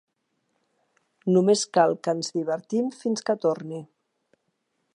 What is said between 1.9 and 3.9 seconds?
que ens divertim fins que torni.